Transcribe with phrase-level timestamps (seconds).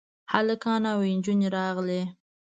[0.33, 2.01] هلکان او نجونې راغلې.